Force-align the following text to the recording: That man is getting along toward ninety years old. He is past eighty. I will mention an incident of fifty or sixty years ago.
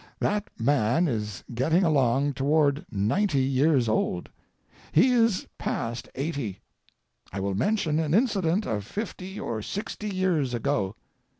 That 0.19 0.49
man 0.57 1.07
is 1.07 1.43
getting 1.53 1.83
along 1.83 2.33
toward 2.33 2.87
ninety 2.89 3.43
years 3.43 3.87
old. 3.87 4.29
He 4.91 5.11
is 5.11 5.45
past 5.59 6.09
eighty. 6.15 6.59
I 7.31 7.39
will 7.39 7.53
mention 7.53 7.99
an 7.99 8.15
incident 8.15 8.65
of 8.65 8.83
fifty 8.83 9.39
or 9.39 9.61
sixty 9.61 10.09
years 10.09 10.55
ago. 10.55 10.95